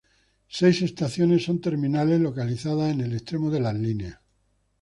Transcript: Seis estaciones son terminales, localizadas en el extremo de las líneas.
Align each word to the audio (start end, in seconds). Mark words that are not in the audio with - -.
Seis 0.49 0.81
estaciones 0.81 1.43
son 1.43 1.61
terminales, 1.61 2.19
localizadas 2.19 2.91
en 2.91 3.01
el 3.01 3.13
extremo 3.13 3.51
de 3.51 3.59
las 3.59 3.75
líneas. 3.75 4.17